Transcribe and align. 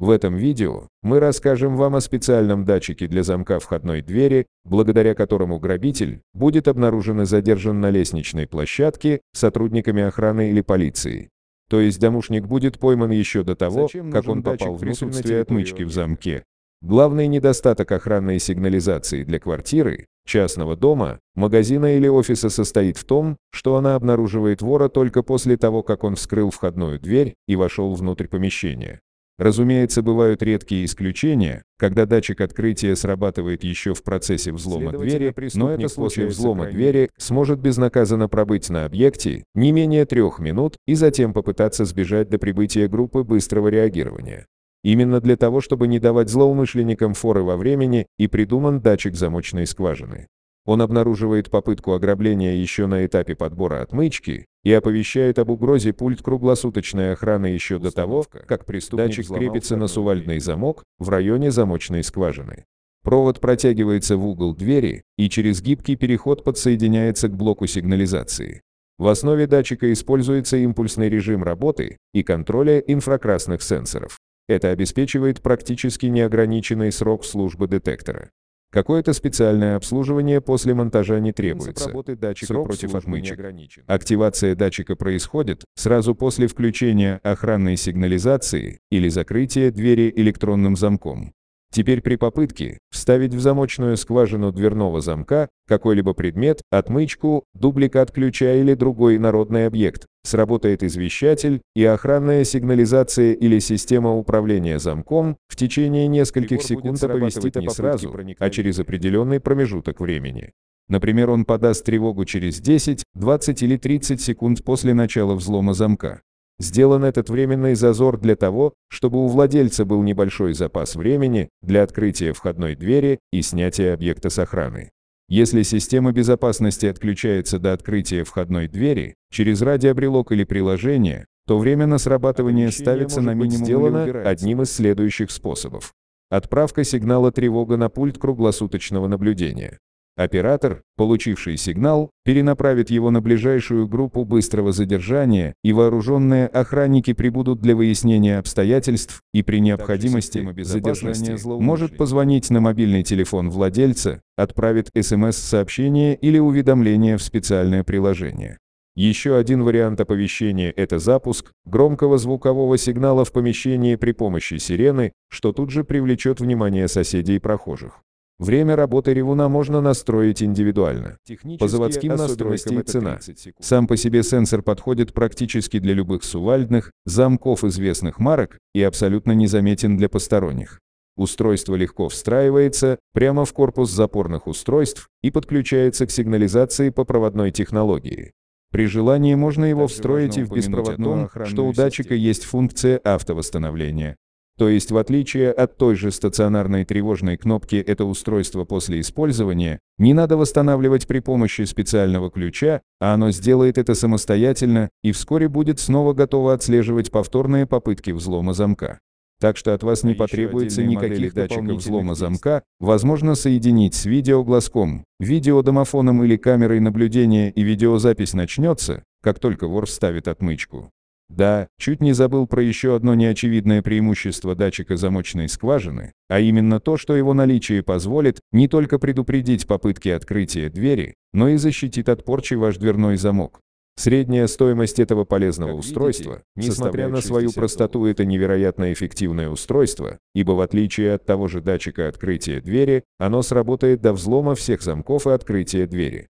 В 0.00 0.08
этом 0.08 0.34
видео 0.34 0.88
мы 1.02 1.20
расскажем 1.20 1.76
вам 1.76 1.94
о 1.94 2.00
специальном 2.00 2.64
датчике 2.64 3.06
для 3.06 3.22
замка 3.22 3.60
входной 3.60 4.00
двери, 4.00 4.46
благодаря 4.64 5.14
которому 5.14 5.58
грабитель 5.58 6.22
будет 6.32 6.68
обнаружен 6.68 7.20
и 7.20 7.26
задержан 7.26 7.82
на 7.82 7.90
лестничной 7.90 8.46
площадке 8.46 9.20
сотрудниками 9.34 10.02
охраны 10.02 10.48
или 10.52 10.62
полиции. 10.62 11.28
То 11.68 11.80
есть 11.80 12.00
домушник 12.00 12.46
будет 12.46 12.78
пойман 12.78 13.10
еще 13.10 13.42
до 13.42 13.54
того, 13.54 13.82
Зачем 13.82 14.10
как 14.10 14.26
он 14.26 14.42
попал 14.42 14.76
в 14.76 14.80
присутствие 14.80 15.42
отмычки 15.42 15.82
в 15.82 15.92
замке. 15.92 16.44
Главный 16.80 17.26
недостаток 17.26 17.92
охранной 17.92 18.38
сигнализации 18.38 19.22
для 19.22 19.38
квартиры, 19.38 20.06
частного 20.26 20.76
дома, 20.76 21.18
магазина 21.34 21.94
или 21.98 22.08
офиса 22.08 22.48
состоит 22.48 22.96
в 22.96 23.04
том, 23.04 23.36
что 23.52 23.76
она 23.76 23.96
обнаруживает 23.96 24.62
вора 24.62 24.88
только 24.88 25.22
после 25.22 25.58
того, 25.58 25.82
как 25.82 26.04
он 26.04 26.16
вскрыл 26.16 26.48
входную 26.50 26.98
дверь 26.98 27.34
и 27.46 27.54
вошел 27.54 27.92
внутрь 27.92 28.28
помещения. 28.28 29.00
Разумеется, 29.40 30.02
бывают 30.02 30.42
редкие 30.42 30.84
исключения, 30.84 31.62
когда 31.78 32.04
датчик 32.04 32.42
открытия 32.42 32.94
срабатывает 32.94 33.64
еще 33.64 33.94
в 33.94 34.02
процессе 34.02 34.52
взлома 34.52 34.92
двери, 34.92 35.34
но 35.54 35.72
это 35.72 35.88
после 35.94 36.26
взлома 36.26 36.64
крайне 36.64 36.76
двери 36.76 37.10
сможет 37.16 37.58
безнаказанно 37.58 38.28
пробыть 38.28 38.68
на 38.68 38.84
объекте 38.84 39.44
не 39.54 39.72
менее 39.72 40.04
трех 40.04 40.40
минут 40.40 40.76
и 40.86 40.94
затем 40.94 41.32
попытаться 41.32 41.86
сбежать 41.86 42.28
до 42.28 42.38
прибытия 42.38 42.86
группы 42.86 43.22
быстрого 43.22 43.68
реагирования. 43.68 44.44
Именно 44.84 45.22
для 45.22 45.38
того, 45.38 45.62
чтобы 45.62 45.88
не 45.88 45.98
давать 45.98 46.28
злоумышленникам 46.28 47.14
форы 47.14 47.42
во 47.42 47.56
времени, 47.56 48.08
и 48.18 48.26
придуман 48.26 48.82
датчик 48.82 49.14
замочной 49.14 49.66
скважины. 49.66 50.26
Он 50.66 50.82
обнаруживает 50.82 51.50
попытку 51.50 51.92
ограбления 51.92 52.54
еще 52.54 52.86
на 52.86 53.06
этапе 53.06 53.34
подбора 53.34 53.82
отмычки 53.82 54.46
и 54.62 54.72
оповещает 54.72 55.38
об 55.38 55.50
угрозе 55.50 55.92
пульт 55.92 56.22
круглосуточной 56.22 57.12
охраны 57.12 57.46
еще 57.46 57.78
до 57.78 57.90
того, 57.90 58.24
как 58.46 58.66
преступник 58.66 59.26
крепится 59.26 59.76
на 59.76 59.86
сувальдный 59.86 60.38
замок 60.38 60.84
в 60.98 61.08
районе 61.08 61.50
замочной 61.50 62.04
скважины. 62.04 62.64
Провод 63.02 63.40
протягивается 63.40 64.18
в 64.18 64.26
угол 64.26 64.54
двери 64.54 65.02
и 65.16 65.30
через 65.30 65.62
гибкий 65.62 65.96
переход 65.96 66.44
подсоединяется 66.44 67.28
к 67.28 67.36
блоку 67.36 67.66
сигнализации. 67.66 68.60
В 68.98 69.08
основе 69.08 69.46
датчика 69.46 69.90
используется 69.90 70.58
импульсный 70.58 71.08
режим 71.08 71.42
работы 71.42 71.96
и 72.12 72.22
контроля 72.22 72.80
инфракрасных 72.80 73.62
сенсоров. 73.62 74.18
Это 74.46 74.68
обеспечивает 74.68 75.40
практически 75.40 76.06
неограниченный 76.06 76.92
срок 76.92 77.24
службы 77.24 77.66
детектора. 77.66 78.28
Какое-то 78.70 79.12
специальное 79.12 79.74
обслуживание 79.74 80.40
после 80.40 80.74
монтажа 80.74 81.18
не 81.18 81.32
требуется. 81.32 81.88
работы 81.88 82.14
датчика 82.14 82.46
Срок 82.46 82.68
против 82.68 82.94
отмычек. 82.94 83.40
Активация 83.86 84.54
датчика 84.54 84.94
происходит 84.94 85.64
сразу 85.74 86.14
после 86.14 86.46
включения 86.46 87.20
охранной 87.24 87.76
сигнализации 87.76 88.78
или 88.90 89.08
закрытия 89.08 89.72
двери 89.72 90.12
электронным 90.14 90.76
замком. 90.76 91.34
Теперь 91.72 92.00
при 92.00 92.16
попытке 92.16 92.78
вставить 92.90 93.32
в 93.32 93.40
замочную 93.40 93.96
скважину 93.96 94.50
дверного 94.50 95.00
замка 95.00 95.48
какой-либо 95.68 96.14
предмет, 96.14 96.62
отмычку, 96.70 97.44
дубликат 97.54 98.10
ключа 98.10 98.54
или 98.54 98.74
другой 98.74 99.16
инородный 99.16 99.66
объект, 99.66 100.06
сработает 100.24 100.82
извещатель, 100.82 101.62
и 101.76 101.84
охранная 101.84 102.42
сигнализация 102.42 103.34
или 103.34 103.60
система 103.60 104.16
управления 104.16 104.80
замком 104.80 105.36
в 105.46 105.54
течение 105.54 106.08
нескольких 106.08 106.62
секунд 106.62 107.02
оповестит 107.04 107.54
не 107.54 107.70
сразу, 107.70 108.12
а 108.38 108.50
через 108.50 108.80
определенный 108.80 109.38
промежуток 109.38 110.00
времени. 110.00 110.50
Например, 110.88 111.30
он 111.30 111.44
подаст 111.44 111.84
тревогу 111.84 112.24
через 112.24 112.60
10, 112.60 113.04
20 113.14 113.62
или 113.62 113.76
30 113.76 114.20
секунд 114.20 114.64
после 114.64 114.92
начала 114.92 115.36
взлома 115.36 115.72
замка. 115.72 116.20
Сделан 116.60 117.04
этот 117.04 117.30
временный 117.30 117.74
зазор 117.74 118.18
для 118.18 118.36
того, 118.36 118.74
чтобы 118.88 119.24
у 119.24 119.28
владельца 119.28 119.86
был 119.86 120.02
небольшой 120.02 120.52
запас 120.52 120.94
времени 120.94 121.48
для 121.62 121.82
открытия 121.82 122.34
входной 122.34 122.76
двери 122.76 123.18
и 123.32 123.40
снятия 123.40 123.94
объекта 123.94 124.28
с 124.28 124.38
охраны. 124.38 124.90
Если 125.30 125.62
система 125.62 126.12
безопасности 126.12 126.84
отключается 126.84 127.58
до 127.58 127.72
открытия 127.72 128.24
входной 128.24 128.68
двери 128.68 129.14
через 129.30 129.62
радиобрелок 129.62 130.32
или 130.32 130.44
приложение, 130.44 131.24
то 131.46 131.56
время 131.56 131.86
на 131.86 131.96
срабатывание 131.96 132.66
Оповещение 132.66 132.84
ставится 132.84 133.22
на 133.22 133.32
минимум 133.32 133.64
сделано 133.64 134.22
одним 134.28 134.60
из 134.60 134.70
следующих 134.70 135.30
способов. 135.30 135.94
Отправка 136.28 136.84
сигнала 136.84 137.32
тревога 137.32 137.78
на 137.78 137.88
пульт 137.88 138.18
круглосуточного 138.18 139.08
наблюдения. 139.08 139.78
Оператор, 140.16 140.82
получивший 140.96 141.56
сигнал, 141.56 142.10
перенаправит 142.24 142.90
его 142.90 143.10
на 143.10 143.20
ближайшую 143.20 143.88
группу 143.88 144.24
быстрого 144.24 144.72
задержания, 144.72 145.54
и 145.62 145.72
вооруженные 145.72 146.46
охранники 146.46 147.12
прибудут 147.12 147.60
для 147.60 147.74
выяснения 147.74 148.38
обстоятельств 148.38 149.22
и 149.32 149.42
при 149.42 149.60
необходимости 149.60 150.46
задержания 150.62 151.38
может 151.44 151.96
позвонить 151.96 152.50
на 152.50 152.60
мобильный 152.60 153.02
телефон 153.02 153.50
владельца, 153.50 154.20
отправит 154.36 154.90
СМС-сообщение 154.94 156.16
или 156.16 156.38
уведомление 156.38 157.16
в 157.16 157.22
специальное 157.22 157.84
приложение. 157.84 158.58
Еще 158.96 159.36
один 159.36 159.62
вариант 159.62 160.00
оповещения– 160.00 160.74
это 160.76 160.98
запуск 160.98 161.52
громкого 161.64 162.18
звукового 162.18 162.76
сигнала 162.76 163.24
в 163.24 163.32
помещении 163.32 163.94
при 163.94 164.12
помощи 164.12 164.58
сирены, 164.58 165.12
что 165.28 165.52
тут 165.52 165.70
же 165.70 165.84
привлечет 165.84 166.40
внимание 166.40 166.88
соседей 166.88 167.36
и 167.36 167.38
прохожих. 167.38 168.02
Время 168.40 168.74
работы 168.74 169.12
ревуна 169.12 169.50
можно 169.50 169.82
настроить 169.82 170.42
индивидуально. 170.42 171.18
По 171.58 171.68
заводским 171.68 172.14
настройкам 172.16 172.80
и 172.80 172.82
цена. 172.82 173.18
Сам 173.60 173.86
по 173.86 173.98
себе 173.98 174.22
сенсор 174.22 174.62
подходит 174.62 175.12
практически 175.12 175.78
для 175.78 175.92
любых 175.92 176.24
сувальдных, 176.24 176.90
замков 177.04 177.64
известных 177.64 178.18
марок 178.18 178.56
и 178.74 178.82
абсолютно 178.82 179.32
незаметен 179.32 179.98
для 179.98 180.08
посторонних. 180.08 180.80
Устройство 181.18 181.74
легко 181.74 182.08
встраивается 182.08 182.98
прямо 183.12 183.44
в 183.44 183.52
корпус 183.52 183.90
запорных 183.90 184.46
устройств 184.46 185.10
и 185.22 185.30
подключается 185.30 186.06
к 186.06 186.10
сигнализации 186.10 186.88
по 186.88 187.04
проводной 187.04 187.50
технологии. 187.50 188.32
При 188.72 188.86
желании 188.86 189.34
можно 189.34 189.66
его 189.66 189.82
Также 189.82 189.94
встроить 189.94 190.38
и 190.38 190.44
в 190.44 190.50
беспроводном, 190.50 191.28
что 191.44 191.66
у 191.66 191.74
датчика 191.74 192.14
систему. 192.14 192.20
есть 192.20 192.44
функция 192.44 193.00
автовосстановления. 193.04 194.16
То 194.58 194.68
есть 194.68 194.90
в 194.90 194.96
отличие 194.98 195.52
от 195.52 195.76
той 195.78 195.94
же 195.94 196.10
стационарной 196.10 196.84
тревожной 196.84 197.36
кнопки 197.36 197.76
это 197.76 198.04
устройство 198.04 198.64
после 198.64 199.00
использования 199.00 199.78
не 199.98 200.12
надо 200.12 200.36
восстанавливать 200.36 201.06
при 201.06 201.20
помощи 201.20 201.62
специального 201.62 202.30
ключа, 202.30 202.82
а 203.00 203.14
оно 203.14 203.30
сделает 203.30 203.78
это 203.78 203.94
самостоятельно 203.94 204.90
и 205.02 205.12
вскоре 205.12 205.48
будет 205.48 205.80
снова 205.80 206.12
готово 206.12 206.52
отслеживать 206.52 207.10
повторные 207.10 207.66
попытки 207.66 208.10
взлома 208.10 208.52
замка. 208.52 208.98
Так 209.40 209.56
что 209.56 209.72
от 209.72 209.82
вас 209.82 210.04
А 210.04 210.06
не 210.06 210.12
еще 210.12 210.18
потребуется 210.18 210.82
никаких 210.82 211.32
датчиков 211.32 211.78
взлома 211.78 212.14
замка, 212.14 212.62
возможно 212.78 213.34
соединить 213.34 213.94
с 213.94 214.04
видеоглазком, 214.04 215.04
видеодомофоном 215.18 216.22
или 216.22 216.36
камерой 216.36 216.80
наблюдения 216.80 217.50
и 217.50 217.62
видеозапись 217.62 218.34
начнется, 218.34 219.02
как 219.22 219.38
только 219.38 219.66
вор 219.66 219.86
вставит 219.86 220.28
отмычку. 220.28 220.90
Да, 221.30 221.68
чуть 221.78 222.00
не 222.00 222.12
забыл 222.12 222.48
про 222.48 222.60
еще 222.60 222.96
одно 222.96 223.14
неочевидное 223.14 223.82
преимущество 223.82 224.56
датчика 224.56 224.96
замочной 224.96 225.48
скважины, 225.48 226.12
а 226.28 226.40
именно 226.40 226.80
то, 226.80 226.96
что 226.96 227.14
его 227.14 227.34
наличие 227.34 227.84
позволит 227.84 228.40
не 228.50 228.66
только 228.66 228.98
предупредить 228.98 229.68
попытки 229.68 230.08
открытия 230.08 230.68
двери, 230.68 231.14
но 231.32 231.48
и 231.48 231.56
защитит 231.56 232.08
от 232.08 232.24
порчи 232.24 232.54
ваш 232.54 232.78
дверной 232.78 233.16
замок. 233.16 233.60
Средняя 233.96 234.46
стоимость 234.48 234.98
этого 234.98 235.24
полезного 235.24 235.70
Как 235.70 235.80
устройства, 235.80 236.42
видите, 236.56 236.72
несмотря 236.72 237.08
на 237.08 237.20
свою 237.20 237.48
60 237.48 237.54
простоту, 237.54 238.06
это 238.06 238.24
невероятно 238.24 238.92
эффективное 238.92 239.50
устройство, 239.50 240.18
ибо 240.34 240.52
в 240.52 240.60
отличие 240.60 241.14
от 241.14 241.26
того 241.26 241.46
же 241.46 241.60
датчика 241.60 242.08
открытия 242.08 242.60
двери, 242.60 243.04
оно 243.18 243.42
сработает 243.42 244.00
до 244.00 244.14
взлома 244.14 244.54
всех 244.54 244.82
замков 244.82 245.26
и 245.26 245.30
открытия 245.30 245.86
двери. 245.86 246.28